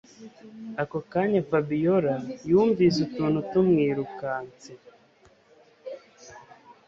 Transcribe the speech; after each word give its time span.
Ako 0.81 0.97
kanya 1.11 1.41
Fabiora 1.49 2.15
yumvise 2.51 2.97
utuntu 3.07 3.39
tumwirukanse 3.49 4.71